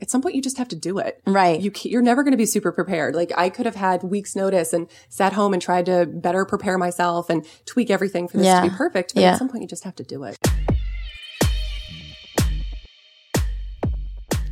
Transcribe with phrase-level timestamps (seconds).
[0.00, 1.20] at some point you just have to do it.
[1.26, 1.60] Right.
[1.60, 3.14] You you're never going to be super prepared.
[3.14, 6.78] Like I could have had weeks notice and sat home and tried to better prepare
[6.78, 8.62] myself and tweak everything for this yeah.
[8.62, 9.14] to be perfect.
[9.14, 9.32] But yeah.
[9.32, 10.38] at some point you just have to do it.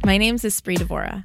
[0.04, 1.24] My name's Espree Devora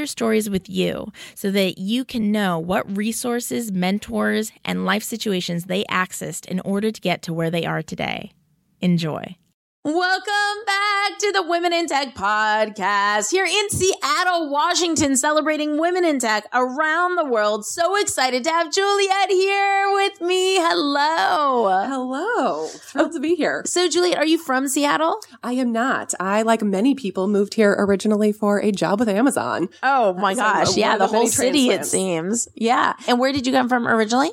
[0.05, 5.83] stories with you so that you can know what resources, mentors, and life situations they
[5.85, 8.31] accessed in order to get to where they are today.
[8.81, 9.35] Enjoy.
[9.83, 16.19] Welcome back to the Women in Tech podcast here in Seattle, Washington, celebrating women in
[16.19, 17.65] tech around the world.
[17.65, 20.57] So excited to have Juliet here with me.
[20.57, 21.83] Hello.
[21.87, 22.67] Hello.
[22.67, 23.63] Thrilled oh, to be here.
[23.65, 25.19] So, Juliet, are you from Seattle?
[25.41, 26.13] I am not.
[26.19, 29.67] I, like many people, moved here originally for a job with Amazon.
[29.81, 30.77] Oh my gosh.
[30.77, 32.47] yeah, the whole city, it seems.
[32.53, 32.93] Yeah.
[33.07, 34.29] And where did you come from originally?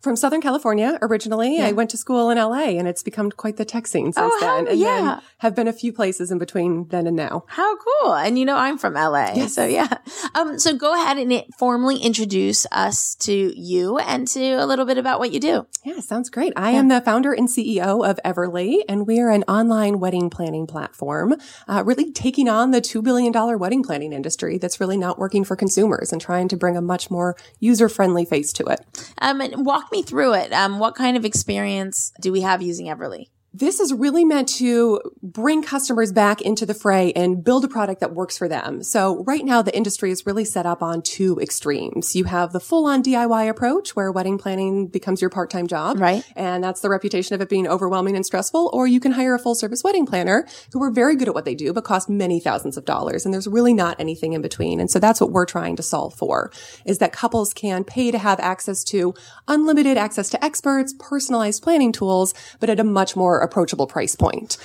[0.00, 1.58] From Southern California originally.
[1.58, 1.66] Yeah.
[1.66, 4.38] I went to school in LA and it's become quite the tech scene since oh,
[4.40, 4.68] then.
[4.68, 5.00] And yeah.
[5.00, 7.44] then have been a few places in between then and now.
[7.46, 8.14] How cool.
[8.14, 9.32] And you know, I'm from LA.
[9.34, 9.54] Yes.
[9.54, 9.98] So yeah.
[10.34, 14.98] Um, so go ahead and formally introduce us to you and to a little bit
[14.98, 15.66] about what you do.
[15.84, 16.52] Yeah, sounds great.
[16.56, 16.78] I yeah.
[16.78, 21.34] am the founder and CEO of Everly and we are an online wedding planning platform,
[21.68, 25.56] uh, really taking on the $2 billion wedding planning industry that's really not working for
[25.56, 28.84] consumers and trying to bring a much more user friendly face to it.
[29.18, 30.52] Um, and walk me through it.
[30.52, 33.28] Um, what kind of experience do we have using Everly?
[33.52, 38.00] This is really meant to bring customers back into the fray and build a product
[38.00, 38.84] that works for them.
[38.84, 42.14] So right now the industry is really set up on two extremes.
[42.14, 45.98] You have the full on DIY approach where wedding planning becomes your part-time job.
[45.98, 46.24] Right.
[46.36, 48.70] And that's the reputation of it being overwhelming and stressful.
[48.72, 51.44] Or you can hire a full service wedding planner who are very good at what
[51.44, 53.24] they do, but cost many thousands of dollars.
[53.24, 54.78] And there's really not anything in between.
[54.78, 56.52] And so that's what we're trying to solve for
[56.86, 59.12] is that couples can pay to have access to
[59.48, 64.56] unlimited access to experts, personalized planning tools, but at a much more approachable price point.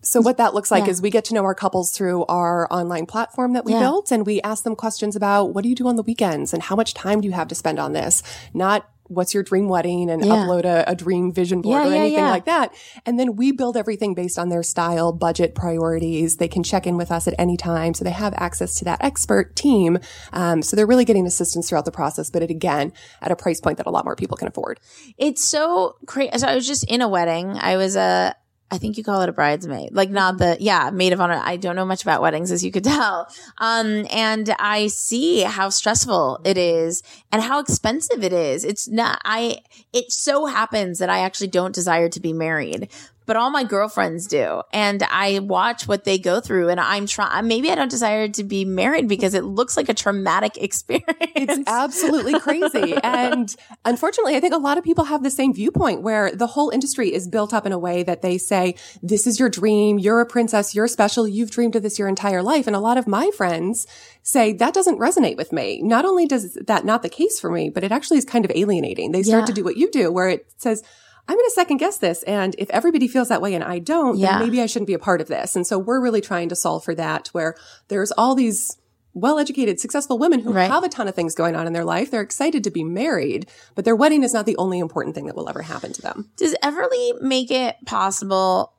[0.00, 0.90] So what that looks like yeah.
[0.90, 3.80] is we get to know our couples through our online platform that we yeah.
[3.80, 6.62] built and we ask them questions about what do you do on the weekends and
[6.62, 8.22] how much time do you have to spend on this?
[8.54, 10.32] Not what's your dream wedding and yeah.
[10.32, 12.74] upload a, a, dream vision board yeah, or anything yeah, like that.
[13.06, 16.36] And then we build everything based on their style, budget, priorities.
[16.36, 17.94] They can check in with us at any time.
[17.94, 19.98] So they have access to that expert team.
[20.32, 22.92] Um, so they're really getting assistance throughout the process, but it again,
[23.22, 24.80] at a price point that a lot more people can afford.
[25.16, 26.36] It's so crazy.
[26.38, 27.56] So I was just in a wedding.
[27.58, 28.34] I was a,
[28.70, 31.40] I think you call it a bridesmaid, like not the, yeah, maid of honor.
[31.42, 33.28] I don't know much about weddings, as you could tell.
[33.58, 37.02] Um, and I see how stressful it is
[37.32, 38.64] and how expensive it is.
[38.64, 39.60] It's not, I,
[39.92, 42.88] it so happens that I actually don't desire to be married,
[43.28, 44.62] but all my girlfriends do.
[44.72, 48.42] And I watch what they go through and I'm trying, maybe I don't desire to
[48.42, 51.04] be married because it looks like a traumatic experience.
[51.36, 52.94] It's absolutely crazy.
[53.04, 56.70] and unfortunately, I think a lot of people have the same viewpoint where the whole
[56.70, 59.98] industry is built up in a way that they say, this is your dream.
[59.98, 60.74] You're a princess.
[60.74, 61.28] You're special.
[61.28, 62.66] You've dreamed of this your entire life.
[62.66, 63.86] And a lot of my friends
[64.22, 65.82] say that doesn't resonate with me.
[65.82, 68.52] Not only does that not the case for me, but it actually is kind of
[68.54, 69.12] alienating.
[69.12, 69.46] They start yeah.
[69.46, 70.82] to do what you do where it says,
[71.28, 72.22] I'm going to second guess this.
[72.22, 74.38] And if everybody feels that way and I don't, yeah.
[74.38, 75.54] then maybe I shouldn't be a part of this.
[75.54, 77.54] And so we're really trying to solve for that where
[77.88, 78.78] there's all these
[79.14, 80.70] well-educated, successful women who right.
[80.70, 82.10] have a ton of things going on in their life.
[82.10, 85.36] They're excited to be married, but their wedding is not the only important thing that
[85.36, 86.30] will ever happen to them.
[86.36, 88.72] Does Everly make it possible?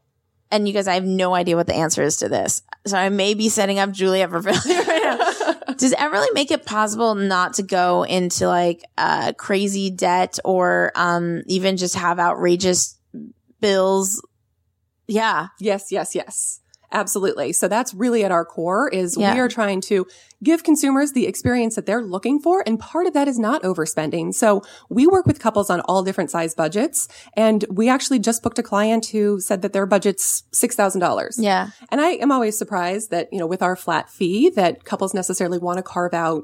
[0.52, 2.64] And you guys, I have no idea what the answer is to this.
[2.88, 5.74] So I may be setting up Juliet for failure right now.
[5.78, 11.44] Does Everly make it possible not to go into like uh, crazy debt or um,
[11.46, 12.98] even just have outrageous
[13.62, 14.26] bills?
[15.08, 15.48] Yeah.
[15.60, 16.62] Yes, yes, yes.
[16.92, 17.54] Absolutely.
[17.54, 19.34] So that's really at our core is yeah.
[19.34, 20.08] we are trying to
[20.44, 22.64] give consumers the experience that they're looking for.
[22.66, 24.34] And part of that is not overspending.
[24.34, 27.08] So we work with couples on all different size budgets.
[27.34, 31.36] And we actually just booked a client who said that their budget's $6,000.
[31.38, 31.70] Yeah.
[31.90, 35.60] And I am always surprised that, you know, with our flat fee that couples necessarily
[35.60, 36.44] want to carve out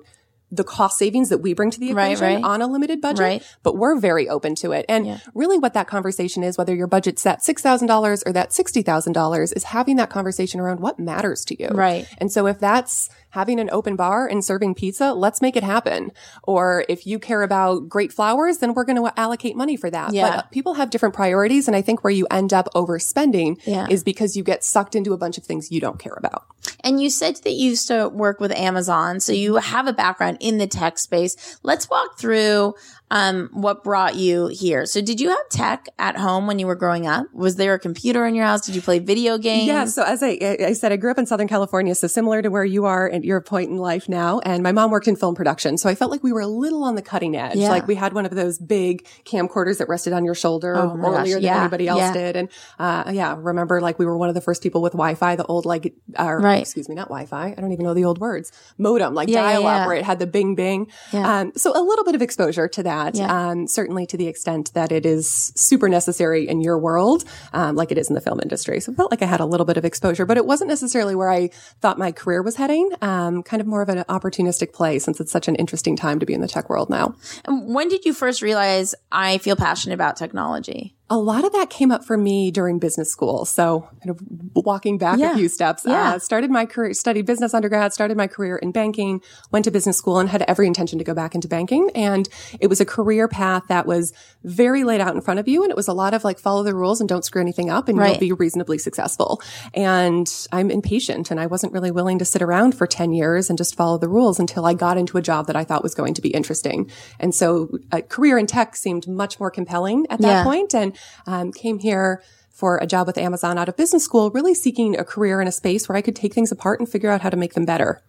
[0.52, 2.44] the cost savings that we bring to the Right, equation right.
[2.44, 3.44] on a limited budget, Right.
[3.64, 4.86] but we're very open to it.
[4.88, 5.18] And Yeah.
[5.34, 9.96] really what that conversation is, whether your budget's that $6,000 or that $60,000 is having
[9.98, 11.70] that conversation around what matters to you.
[11.70, 12.08] Right.
[12.20, 16.12] And so if that's having an open bar and serving pizza, let's make it happen.
[16.44, 20.14] Or if you care about great flowers, then we're going to allocate money for that.
[20.14, 20.38] Yeah.
[20.38, 21.68] But people have different priorities.
[21.68, 23.88] And I think where you end up overspending Yeah.
[23.90, 26.44] is because you get sucked into a bunch of things you don't care about.
[26.84, 30.38] And you said that you used to work with Amazon, so you have a background
[30.40, 31.60] in the tech space.
[31.64, 32.76] Let's walk through
[33.12, 34.86] um, what brought you here.
[34.86, 37.28] So, did you have tech at home when you were growing up?
[37.34, 38.66] Was there a computer in your house?
[38.66, 39.68] Did you play video games?
[39.68, 39.86] Yeah.
[39.86, 42.66] So as I, I said, I grew up in Southern California, so similar to where
[42.66, 44.40] you are at your point in life now.
[44.40, 45.78] And my mom worked in film production.
[45.78, 47.58] So I felt like we were a little on the cutting edge.
[47.58, 47.70] Yeah.
[47.70, 51.10] Like we had one of those big camcorders that rested on your shoulder Oh my
[51.10, 52.14] gosh, earlier than yeah, anybody else yeah.
[52.14, 52.36] did.
[52.36, 52.50] And,
[52.80, 55.66] uh, yeah, remember like we were one of the first people with Wi-Fi, the old
[55.66, 56.62] like, or, Right.
[56.62, 57.54] excuse me, not Wi-Fi.
[57.56, 58.52] I don't even know the old words.
[58.80, 60.88] Modem, like dial up where it had the bing bing.
[61.14, 61.42] Yeah.
[61.42, 63.05] Um, so a little bit of exposure to that.
[63.14, 63.50] Yeah.
[63.50, 67.24] Um, certainly to the extent that it is super necessary in your world,
[67.54, 68.80] um, like it is in the film industry.
[68.80, 71.14] So I felt like I had a little bit of exposure, but it wasn't necessarily
[71.14, 71.50] where I
[71.82, 72.90] thought my career was heading.
[73.02, 76.26] Um, kind of more of an opportunistic play since it's such an interesting time to
[76.26, 77.16] be in the tech world now.
[77.48, 80.96] When did you first realize I feel passionate about technology?
[81.08, 83.46] A lot of that came up for me during business school.
[83.46, 84.20] So kind of
[84.56, 85.34] walking back Yeah.
[85.34, 86.14] a few steps, Yeah.
[86.16, 89.22] uh, started my career, studied business undergrad, started my career in banking,
[89.52, 91.92] went to business school and had every intention to go back into banking.
[91.94, 92.28] And
[92.60, 94.14] it was a career path that was
[94.44, 95.62] very laid out in front of you.
[95.62, 97.88] And it was a lot of like follow the rules and don't screw anything up
[97.88, 98.10] and Right.
[98.20, 99.42] you'll be reasonably successful.
[99.76, 103.60] And I'm impatient and I wasn't really willing to sit around for 10 years and
[103.60, 106.16] just follow the rules until I got into a job that I thought was going
[106.16, 106.90] to be interesting.
[107.20, 110.44] And so a career in tech seemed much more compelling at that Yeah.
[110.44, 110.94] point and
[111.28, 112.22] um, came here
[112.52, 115.52] for a job with Amazon out of business school, really seeking a career in a
[115.52, 118.02] space where I could take things apart and figure out how to make them better.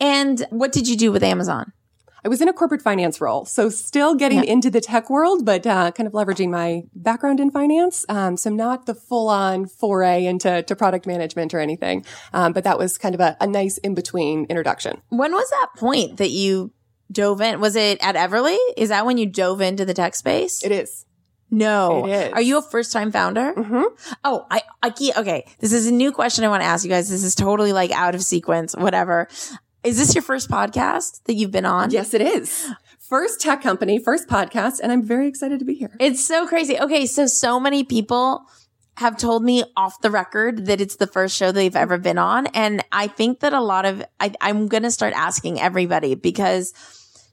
[0.00, 1.72] And what did you do with Amazon?
[2.24, 4.50] I was in a corporate finance role, so still getting Yeah.
[4.50, 8.06] into the tech world, but uh, kind of leveraging my background in finance.
[8.08, 12.78] Um, so not the full-on foray into to product management or anything, um, but that
[12.78, 15.02] was kind of a, a nice in-between introduction.
[15.10, 16.72] When was that point that you
[17.12, 17.60] dove in?
[17.60, 18.56] Was it at Everly?
[18.78, 20.64] Is that when you dove into the tech space?
[20.64, 21.04] It is.
[21.54, 22.30] No.
[22.32, 23.54] Are you a first time founder?
[23.54, 24.14] Mm-hmm.
[24.24, 25.16] Oh, I, I can't.
[25.18, 25.46] Okay.
[25.60, 27.08] This is a new question I want to ask you guys.
[27.08, 29.28] This is totally like out of sequence, whatever.
[29.84, 31.90] Is this your first podcast that you've been on?
[31.90, 32.68] Yes, it is.
[32.98, 35.94] First tech company, first podcast, and I'm very excited to be here.
[36.00, 36.78] It's so crazy.
[36.78, 37.06] Okay.
[37.06, 38.46] So, so many people
[38.96, 42.46] have told me off the record that it's the first show they've ever been on.
[42.48, 46.72] And I think that a lot of, I, I'm going to start asking everybody because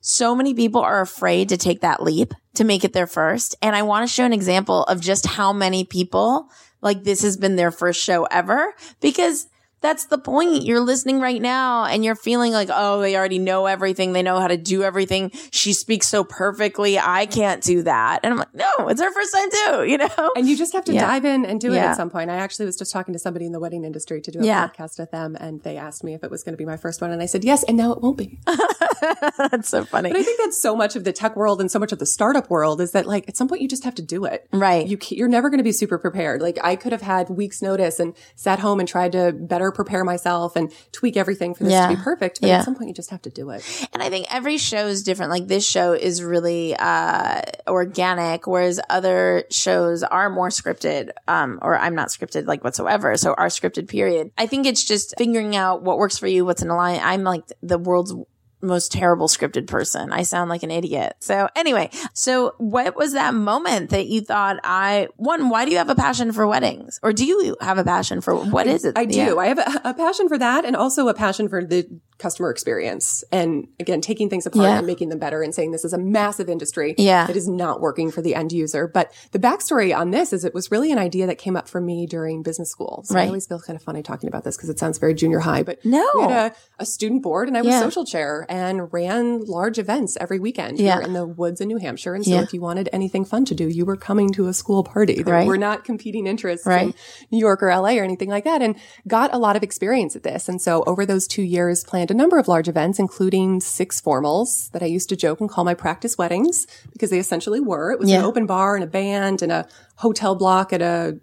[0.01, 3.55] so many people are afraid to take that leap to make it their first.
[3.61, 6.49] And I want to show an example of just how many people
[6.81, 9.47] like this has been their first show ever because
[9.81, 10.63] that's the point.
[10.63, 14.13] You're listening right now and you're feeling like, oh, they already know everything.
[14.13, 15.31] They know how to do everything.
[15.51, 16.99] She speaks so perfectly.
[16.99, 18.19] I can't do that.
[18.23, 20.31] And I'm like, no, it's her first time too, you know?
[20.35, 21.01] And you just have to Yeah.
[21.07, 22.29] dive in and do it at some point.
[22.29, 24.67] I actually was just talking to somebody in the wedding industry to do a Yeah.
[24.67, 27.01] podcast with them, and they asked me if it was going to be my first
[27.01, 28.39] one, and I said yes, and now it won't be.
[29.37, 30.11] that's so funny.
[30.11, 32.05] But I think that's so much of the tech world and so much of the
[32.05, 34.47] startup world is that like at some point you just have to do it.
[34.53, 34.85] Right.
[34.87, 36.41] You you're never going to be super prepared.
[36.41, 40.03] Like I could have had weeks notice and sat home and tried to better prepare
[40.03, 41.87] myself and tweak everything for this Yeah.
[41.89, 42.41] to be perfect.
[42.41, 42.59] But Yeah.
[42.59, 43.63] at some point you just have to do it.
[43.93, 45.31] And I think every show is different.
[45.31, 51.09] Like this show is really uh organic, whereas other shows are more scripted.
[51.27, 53.15] Um, or I'm not scripted like whatsoever.
[53.17, 54.31] So our scripted period.
[54.37, 56.99] I think it's just figuring out what works for you, what's in line.
[57.03, 58.13] I'm like the world's
[58.61, 60.11] most terrible scripted person.
[60.11, 61.15] I sound like an idiot.
[61.19, 65.77] So anyway, so what was that moment that you thought I one, why do you
[65.77, 66.99] have a passion for weddings?
[67.03, 68.97] Or do you have a passion for what is it?
[68.97, 69.17] I do.
[69.17, 69.35] Yeah.
[69.35, 71.87] I have a, a passion for that and also a passion for the
[72.21, 74.77] customer experience and again, taking things apart Yeah.
[74.77, 77.25] and making them better and saying this is a massive industry Yeah.
[77.27, 78.87] that is not working for the end user.
[78.87, 81.81] But the backstory on this is it was really an idea that came up for
[81.81, 83.01] me during business school.
[83.05, 83.23] So Right.
[83.23, 85.63] I always feel kind of funny talking about this because it sounds very junior high,
[85.63, 86.05] but No.
[86.15, 87.81] we had a, a student board and I was Yeah.
[87.81, 90.97] social chair and ran large events every weekend Yeah.
[90.97, 92.13] here in the woods in New Hampshire.
[92.13, 94.83] And so if you wanted anything fun to do, you were coming to a school
[94.83, 95.23] party.
[95.23, 95.47] There Right.
[95.47, 96.87] were not competing interests Right.
[96.89, 96.93] in
[97.31, 98.75] New York or LA or anything like that and
[99.07, 100.47] got a lot of experience at this.
[100.47, 104.69] And so over those two years planned a number of large events, including six formals
[104.71, 107.91] that I used to joke and call my practice weddings because they essentially were.
[107.91, 108.19] It was Yeah.
[108.19, 111.17] an open bar and a band and a hotel block at a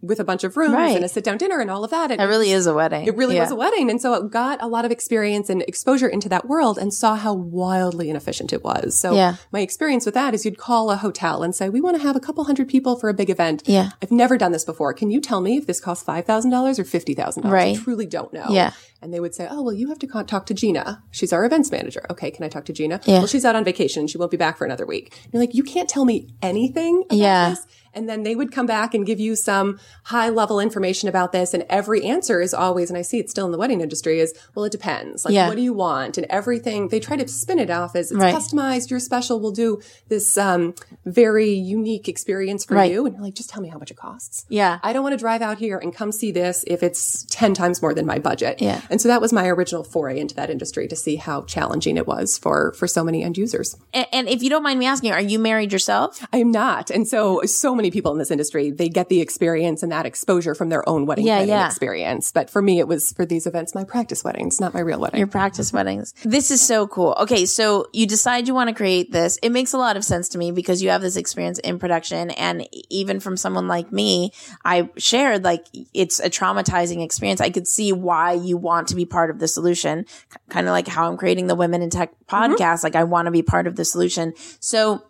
[0.00, 0.94] with a bunch of rooms Right.
[0.94, 2.12] and a sit down dinner and all of that.
[2.12, 3.04] And It really is a wedding.
[3.08, 3.42] it really Yeah.
[3.42, 3.90] was a wedding.
[3.90, 7.16] And so it got a lot of experience and exposure into that world and saw
[7.16, 8.96] how wildly inefficient it was.
[8.96, 9.34] So Yeah.
[9.50, 12.14] my experience with that is you'd call a hotel and say, we want to have
[12.14, 13.64] a couple hundred people for a big event.
[13.66, 13.88] Yeah.
[14.00, 14.92] I've never done this before.
[14.94, 17.50] Can you tell me if this costs $5,000 or $50,000?
[17.50, 17.76] Right.
[17.76, 18.46] I truly don't know.
[18.50, 18.70] Yeah.
[19.00, 21.02] And they would say, oh, well, you have to con- talk to Gina.
[21.12, 22.04] She's our events manager.
[22.10, 22.30] Okay.
[22.32, 23.00] Can I talk to Gina?
[23.04, 23.18] Yeah.
[23.18, 24.08] Well, she's out on vacation.
[24.08, 25.16] She won't be back for another week.
[25.32, 27.50] You're like, you can't tell me anything about Yeah.
[27.50, 27.66] this?
[27.94, 31.54] And then they would come back and give you some high level information about this.
[31.54, 34.34] And every answer is always, and I see it still in the wedding industry is,
[34.54, 35.24] well, it depends.
[35.24, 35.48] Like, Yeah.
[35.48, 36.18] what do you want?
[36.18, 38.34] And everything, they try to spin it off as it's Right.
[38.34, 38.90] customized.
[38.90, 39.40] You're special.
[39.40, 40.74] We'll do this, um,
[41.06, 42.92] very unique experience for Right.
[42.92, 43.06] you.
[43.06, 44.44] And you're like, just tell me how much it costs.
[44.48, 44.78] Yeah.
[44.82, 47.80] I don't want to drive out here and come see this if it's 10 times
[47.80, 48.60] more than my budget.
[48.60, 48.80] Yeah.
[48.90, 52.06] And so that was my original foray into that industry to see how challenging it
[52.06, 53.76] was for, for so many end users.
[53.92, 56.24] And, and if you don't mind me asking, are you married yourself?
[56.32, 56.90] I am not.
[56.90, 60.54] And so, so many people in this industry, they get the experience and that exposure
[60.54, 61.66] from their own wedding Yeah, yeah.
[61.66, 62.32] experience.
[62.32, 65.18] But for me, it was for these events, my practice weddings, not my real wedding.
[65.18, 66.14] Your practice weddings.
[66.24, 67.16] This is so cool.
[67.20, 69.38] Okay, so you decide you want to create this.
[69.42, 72.30] It makes a lot of sense to me because you have this experience in production.
[72.30, 74.32] And even from someone like me,
[74.64, 77.40] I shared like it's a traumatizing experience.
[77.40, 80.06] I could see why you want to be part of the solution,
[80.48, 82.84] kind of like how I'm creating the Women in Tech podcast.
[82.84, 84.34] Like I want to be part of the solution.
[84.60, 85.02] So,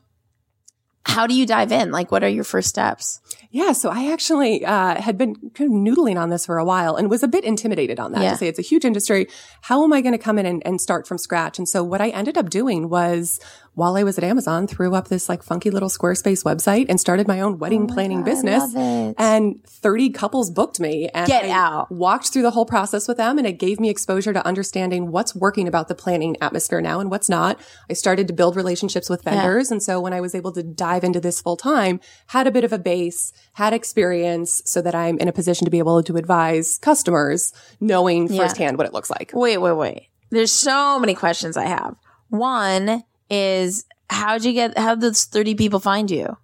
[1.04, 1.90] how do you dive in?
[1.90, 3.20] Like, what are your first steps?
[3.50, 6.96] Yeah, so I actually uh, had been kind of noodling on this for a while
[6.96, 8.30] and was a bit intimidated on that Yeah.
[8.32, 9.26] to say it's a huge industry.
[9.62, 11.56] How am I going to come in and, and start from scratch?
[11.56, 13.40] And so what I ended up doing was
[13.78, 17.28] while I was at Amazon, threw up this like funky little Squarespace website and started
[17.28, 18.62] my own wedding oh planning business.
[18.62, 19.14] Oh love it.
[19.18, 21.90] And 30 couples booked me and Get I out.
[21.90, 25.34] walked through the whole process with them and it gave me exposure to understanding what's
[25.34, 27.60] working about the planning atmosphere now and what's not.
[27.88, 29.70] I started to build relationships with vendors.
[29.70, 32.64] And so when I was able to dive into this full time, had a bit
[32.64, 36.16] of a base, had experience so that I'm in a position to be able to
[36.16, 38.42] advise customers knowing Yeah.
[38.42, 39.30] firsthand what it looks like.
[39.32, 40.08] Wait, wait, wait.
[40.30, 41.94] There's so many questions I have.
[42.28, 46.36] One is how'd you get how did those 30 people find you?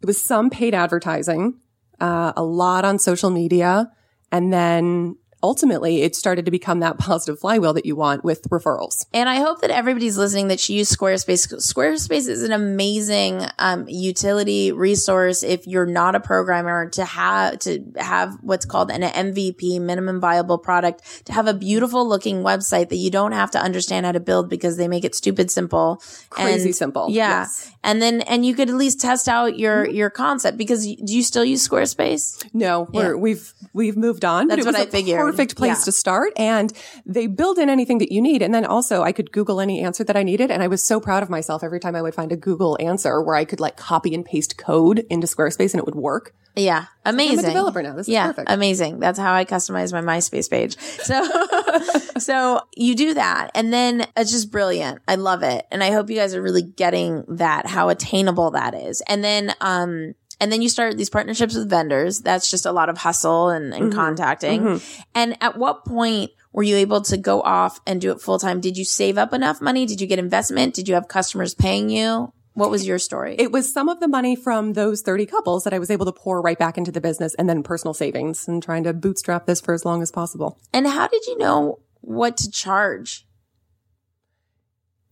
[0.00, 1.54] It was some paid advertising,
[2.00, 3.90] uh, a lot on social media.
[4.30, 9.04] And then ultimately it started to become that positive flywheel that you want with referrals.
[9.12, 11.52] And I hope that everybody's listening that you use Squarespace.
[11.72, 17.84] Squarespace is an amazing um, utility resource if you're not a programmer to have to
[17.96, 22.96] have what's called an MVP, minimum viable product, to have a beautiful looking website that
[22.96, 26.66] you don't have to understand how to build because they make it stupid simple, Crazy
[26.70, 27.10] And- simple.
[27.10, 27.70] Yeah, Yes.
[27.84, 31.22] and then and you could at least test out your your concept because do you
[31.22, 32.42] still use Squarespace?
[32.54, 34.48] No, we're, we've we've moved on.
[34.48, 35.18] That's what I figured.
[35.36, 35.84] Perfect place Yeah.
[35.84, 36.72] to start, and
[37.06, 38.42] they build in anything that you need.
[38.42, 41.00] And then also, I could Google any answer that I needed, and I was so
[41.00, 43.76] proud of myself every time I would find a Google answer where I could like
[43.76, 46.34] copy and paste code into Squarespace and it would work.
[46.56, 47.44] Yeah, amazing.
[47.46, 47.94] developer now.
[47.94, 48.48] This is yeah, perfect.
[48.48, 49.00] amazing.
[49.00, 50.78] That's how I customize my MySpace page.
[50.78, 51.26] So,
[52.18, 55.00] so you do that, and then it's just brilliant.
[55.08, 58.74] I love it, and I hope you guys are really getting that how attainable that
[58.74, 59.02] is.
[59.08, 62.20] And then, um, and then you start these partnerships with vendors.
[62.20, 63.98] That's just a lot of hustle and, and Mm-hmm.
[63.98, 64.80] contacting.
[65.14, 66.30] And at what point?
[66.52, 68.60] Were you able to go off and do it full time?
[68.60, 69.86] Did you save up enough money?
[69.86, 70.74] Did you get investment?
[70.74, 72.32] Did you have customers paying you?
[72.52, 73.34] What was your story?
[73.36, 76.12] It was some of the money from those 30 couples that I was able to
[76.12, 79.60] pour right back into the business and then personal savings and trying to bootstrap this
[79.60, 80.56] for as long as possible.
[80.72, 83.26] and how did you know what to charge?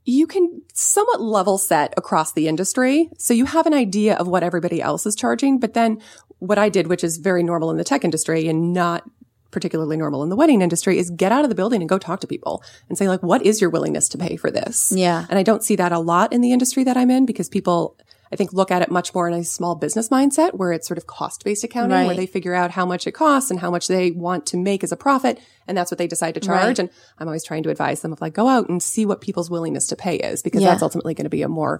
[0.04, 3.08] You can somewhat level set across the industry.
[3.18, 5.60] So you have an idea of what everybody else is charging.
[5.60, 6.00] But then
[6.38, 9.08] what I did, which is very normal in the tech industry and not
[9.52, 12.20] particularly normal in the wedding industry is get out of the building and go talk
[12.20, 14.90] to people and say like, what is your willingness to pay for this?
[14.96, 15.26] Yeah.
[15.28, 17.96] And I don't see that a lot in the industry that I'm in because people,
[18.32, 20.96] I think, look at it much more in a small business mindset where it's sort
[20.98, 22.06] of cost based accounting, Right.
[22.06, 24.82] where they figure out how much it costs and how much they want to make
[24.82, 25.38] as a profit.
[25.68, 26.64] And that's what they decide to charge.
[26.64, 26.78] Right.
[26.78, 29.50] And I'm always trying to advise them of like, go out and see what people's
[29.50, 30.70] willingness to pay is because Yeah.
[30.70, 31.78] that's ultimately going to be a more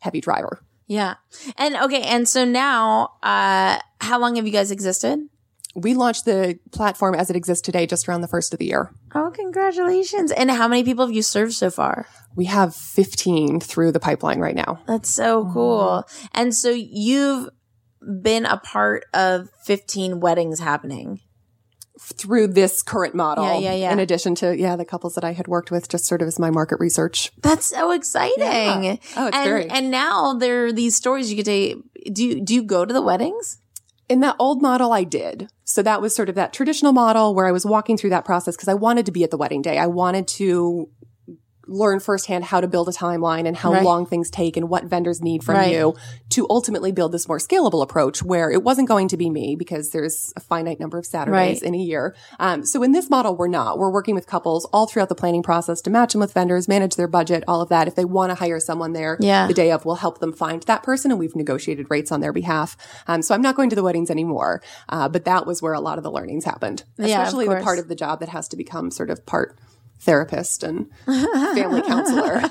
[0.00, 0.60] heavy driver.
[0.88, 1.14] Yeah.
[1.56, 2.02] And okay.
[2.02, 5.20] And so now, uh, how long have you guys existed?
[5.74, 8.92] We launched the platform as it exists today just around the first of the year.
[9.14, 10.32] Oh, congratulations.
[10.32, 12.06] And how many people have you served so far?
[12.34, 14.80] We have 15 through the pipeline right now.
[14.86, 16.04] That's so cool.
[16.32, 17.50] And so you've
[18.22, 21.20] been a part of 15 weddings happening.
[22.00, 23.44] through this current model.
[23.44, 23.92] Yeah, yeah, yeah.
[23.92, 26.36] In addition to, yeah, the couples that I had worked with just sort of as
[26.38, 27.30] my market research.
[27.42, 28.84] That's so exciting.
[28.84, 28.96] Yeah.
[29.16, 31.76] Oh, it's and, very- And now there are these stories you could take.
[32.12, 33.58] Do you, do you go to the weddings?
[34.12, 35.48] In that old model, I did.
[35.64, 38.54] So that was sort of that traditional model where I was walking through that process
[38.54, 39.78] because I wanted to be at the wedding day.
[39.78, 40.90] I wanted to
[41.72, 43.82] learn firsthand how to build a timeline and how Right.
[43.84, 45.72] long things take and what vendors need from Right.
[45.72, 45.94] you
[46.30, 49.90] to ultimately build this more scalable approach where it wasn't going to be me because
[49.90, 51.62] there's a finite number of Saturdays Right.
[51.62, 52.14] in a year.
[52.38, 53.78] Um, so in this model, we're not.
[53.78, 56.96] We're working with couples all throughout the planning process to match them with vendors, manage
[56.96, 57.88] their budget, all of that.
[57.88, 59.46] If they want to hire someone there Yeah.
[59.46, 62.32] the day of, we'll help them find that person and we've negotiated rates on their
[62.32, 62.76] behalf.
[63.06, 64.60] Um, so I'm not going to the weddings anymore.
[64.88, 67.78] Uh, but that was where a lot of the learnings happened, Yeah, especially the part
[67.78, 69.56] of the job that has to become sort of part
[70.02, 72.42] therapist and family counselor.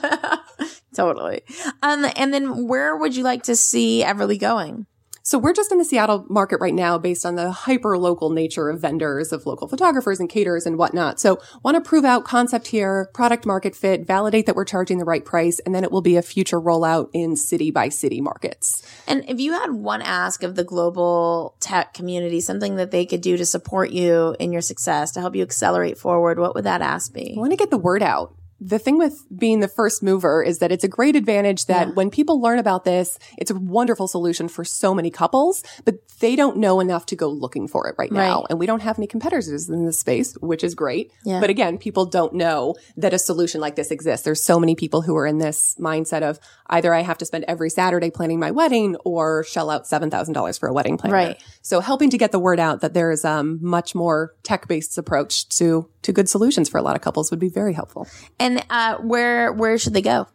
[0.96, 1.42] Totally.
[1.84, 4.88] Um, and then where would you like to see Everly going?
[5.24, 8.70] So we're just in the Seattle market right now based on the hyper local nature
[8.70, 11.20] of vendors, of local photographers and caterers and whatnot.
[11.20, 15.06] So want to prove out concept here, product market fit, validate that we're charging the
[15.06, 18.84] right price, and then it will be a future rollout in city by city markets.
[19.08, 23.22] And if you had one ask of the global tech community, something that they could
[23.22, 26.82] do to support you in your success, to help you accelerate forward, what would that
[26.82, 27.36] ask be?
[27.38, 28.36] I want to get the word out.
[28.64, 31.94] The thing with being the first mover is that it's a great advantage that Yeah.
[31.96, 36.36] when people learn about this, it's a wonderful solution for so many couples, but they
[36.36, 38.46] don't know enough to go looking for it right now.
[38.52, 41.12] And we don't have any competitors in this space, which is great.
[41.26, 41.40] Yeah.
[41.40, 44.24] But again, people don't know that a solution like this exists.
[44.24, 46.40] There's so many people who are in this mindset of
[46.70, 50.70] either I have to spend every Saturday planning my wedding or shell out $7,000 for
[50.70, 51.16] a wedding planner.
[51.16, 51.38] Right.
[51.64, 55.50] So helping to get the word out that there is um much more tech-based approach
[55.58, 58.08] to to good solutions for a lot of couples would be very helpful.
[58.40, 60.28] And uh, where where should they go?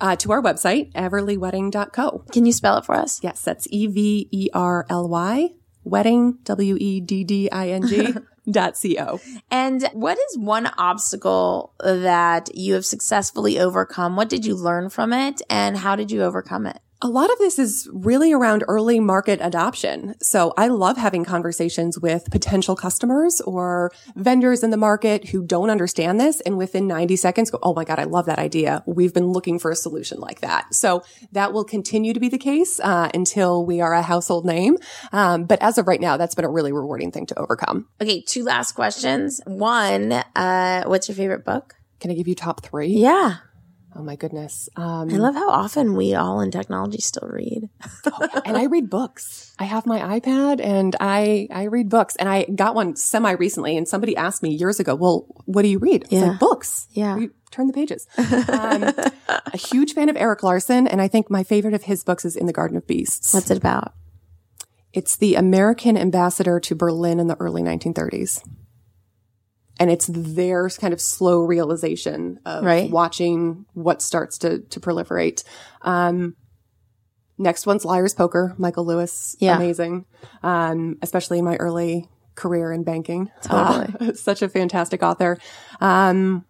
[0.00, 2.24] Uh, to our website, everlywedding.co.
[2.30, 3.20] Can you spell it for us?
[3.22, 5.50] Yes, that's E V E R L Y
[5.84, 8.14] wedding W E D D I N G
[8.50, 9.20] dot C O.
[9.50, 14.16] And what is one obstacle that you have successfully overcome?
[14.16, 16.80] What did you learn from it, and how did you overcome it?
[17.02, 20.14] A lot of this is really around early market adoption.
[20.22, 25.68] So I love having conversations with potential customers or vendors in the market who don't
[25.68, 28.82] understand this and within 90 seconds go, Oh my God, I love that idea.
[28.86, 30.74] We've been looking for a solution like that.
[30.74, 34.78] So that will continue to be the case, uh, until we are a household name.
[35.12, 37.88] Um, but as of right now, that's been a really rewarding thing to overcome.
[38.00, 39.42] Okay, two last questions.
[39.44, 41.74] One, uh, what's your favorite book?
[42.00, 42.88] Can I give you top three?
[42.88, 43.36] Yeah,
[43.98, 44.68] Oh my goodness.
[44.76, 47.70] Um, I love how often we all in technology still read.
[48.44, 49.54] and I read books.
[49.58, 53.76] I have my iPad and I, I read books and I got one semi recently
[53.76, 56.06] and somebody asked me years ago, well, what do you read?
[56.10, 56.26] Yeah.
[56.26, 56.88] like books.
[56.90, 57.16] Yeah.
[57.16, 58.06] You turn the pages.
[58.48, 58.84] Um,
[59.28, 60.86] a huge fan of Erik Larson.
[60.86, 63.32] And I think my favorite of his books is In the Garden of Beasts.
[63.32, 63.94] What's it about?
[64.92, 68.42] It's the American ambassador to Berlin in the early 1930s.
[69.78, 72.90] And it's their kind of slow realization of Right.
[72.90, 75.44] watching what starts to, to proliferate.
[75.82, 76.34] Um,
[77.38, 79.36] next one's Liar's Poker, Michael Lewis.
[79.38, 79.56] Yeah.
[79.56, 80.06] Amazing.
[80.42, 83.30] Um, especially in my early career in banking.
[83.42, 83.94] Totally.
[84.10, 85.38] Uh, such a fantastic author.
[85.80, 86.44] Um,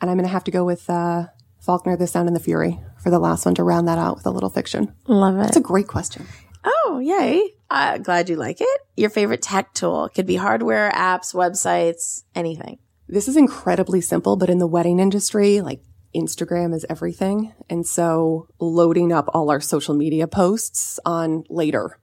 [0.00, 1.26] and I'm going to have to go with, uh,
[1.60, 4.26] Faulkner, The Sound and the Fury for the last one to round that out with
[4.26, 4.92] a little fiction.
[5.06, 5.46] Love it.
[5.46, 6.26] It's a great question.
[6.64, 7.50] Oh, yay.
[7.72, 8.80] Uh, glad you like it.
[8.98, 12.78] Your favorite tech tool could be hardware, apps, websites, anything.
[13.08, 15.80] This is incredibly simple, but in the wedding industry, like
[16.14, 17.54] Instagram is everything.
[17.70, 21.98] And so loading up all our social media posts on Later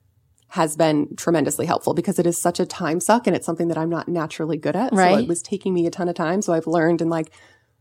[0.48, 3.78] has been tremendously helpful because it is such a time suck and it's something that
[3.78, 4.90] I'm not naturally good at.
[4.90, 5.20] So Right.
[5.20, 6.42] it was taking me a ton of time.
[6.42, 7.30] So I've learned in like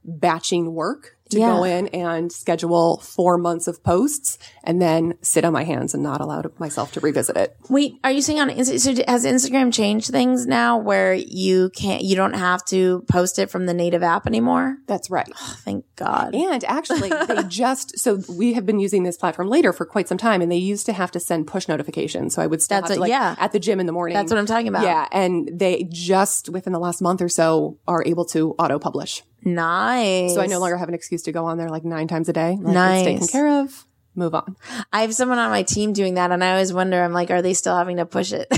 [0.05, 1.57] batching work to Yeah.
[1.57, 6.03] go in and schedule four months of posts and then sit on my hands and
[6.03, 7.57] not allow myself to revisit it.
[7.69, 12.03] Wait, are you saying on Insta- so has Instagram changed things now where you can't,
[12.03, 14.77] you don't have to post it from the native app anymore?
[14.87, 15.29] That's right.
[15.35, 16.35] Oh, thank God.
[16.35, 20.19] And actually, they just so we have been using this platform Later for quite some
[20.19, 22.35] time, and they used to have to send push notifications.
[22.35, 23.35] So I would still That's have like yeah.
[23.39, 24.15] at the gym in the morning.
[24.15, 24.83] That's what I'm talking about.
[24.83, 29.23] Yeah, and they just within the last month or so are able to auto publish.
[29.45, 30.35] Nice.
[30.35, 32.33] So I no longer have an excuse to go on there like nine times a
[32.33, 32.59] day.
[32.61, 33.07] Like, Nice.
[33.07, 33.85] It's taken care of.
[34.15, 34.57] Move on.
[34.93, 37.43] I have someone on my team doing that, and I always wonder, I'm like, are
[37.43, 38.53] they still having to push it?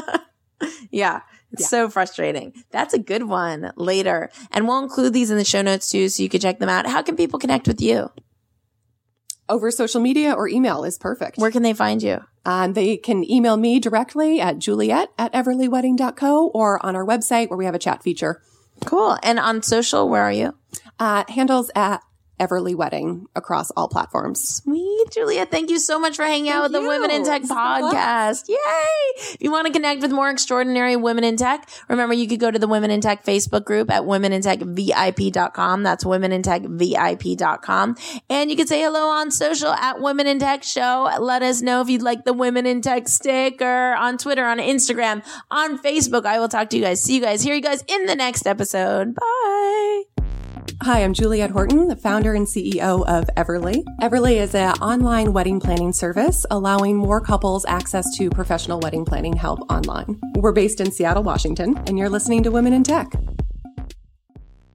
[0.90, 1.22] yeah.
[1.52, 2.52] It's so frustrating.
[2.70, 4.30] That's a good one Later.
[4.52, 6.86] And we'll include these in the show notes too, so you can check them out.
[6.86, 8.10] How can people connect with you?
[9.48, 11.38] Over social media or email is perfect.
[11.38, 12.20] Where can they find you?
[12.44, 17.56] Um, they can email me directly at juliet at everlywedding.co or on our website where
[17.56, 18.42] we have a chat feature.
[18.84, 19.16] Cool.
[19.22, 20.54] And on social, where are you?
[20.98, 22.02] Uh, handles at
[22.38, 24.62] Everly Wedding across all platforms.
[24.62, 25.44] Sweet, Julia.
[25.46, 26.88] Thank you so much for hanging out with the.
[26.88, 28.48] Women in Tech This has been a podcast.
[28.48, 28.56] Yay!
[29.16, 32.50] If you want to connect with more extraordinary women in tech, remember you could go
[32.50, 35.82] to the Women in Tech Facebook group at womenintechvip.com.
[35.82, 37.96] That's womenintechvip.com.
[38.30, 41.10] And you can say hello on social at Women in Tech Show.
[41.20, 45.22] Let us know if you'd like the Women in Tech sticker on Twitter, on Instagram,
[45.50, 46.24] on Facebook.
[46.24, 47.02] I will talk to you guys.
[47.02, 47.42] See you guys.
[47.42, 49.14] Hear you guys in the next episode.
[49.14, 50.17] Bye.
[50.82, 53.82] Hi, I'm Juliette Horton, the founder and CEO of Everly.
[54.00, 59.34] Everly is an online wedding planning service allowing more couples access to professional wedding planning
[59.34, 60.20] help online.
[60.36, 63.12] We're based in Seattle, Washington, and you're listening to Women in Tech.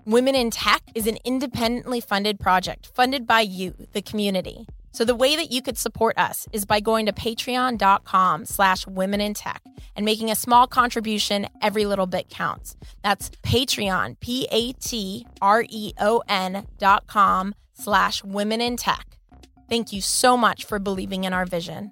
[0.06, 4.68] Women in Tech is an independently funded project funded by you, the community.
[4.94, 9.20] So the way that you could support us is by going to patreon.com slash women
[9.22, 9.64] in tech
[9.96, 11.48] and making a small contribution.
[11.62, 12.76] Every little bit counts.
[13.04, 14.68] That's Patreon, P-A-T-R-E-O-N
[16.78, 19.18] dot com slash women in tech.
[19.68, 21.92] Thank you so much for believing in our vision.